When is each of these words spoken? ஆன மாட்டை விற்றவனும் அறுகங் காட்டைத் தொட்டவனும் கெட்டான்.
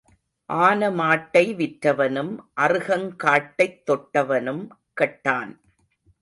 ஆன 0.49 0.89
மாட்டை 0.89 1.43
விற்றவனும் 1.55 2.31
அறுகங் 2.61 3.15
காட்டைத் 3.23 3.81
தொட்டவனும் 3.85 4.67
கெட்டான். 5.01 5.51